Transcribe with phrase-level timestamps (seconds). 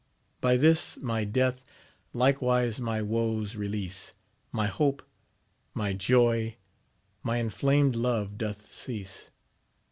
[0.39, 1.63] By this my death,
[2.11, 4.15] likewise my woes release.
[4.51, 5.03] My hope,
[5.75, 6.55] my joy,
[7.21, 9.29] my inflamed love doth cease.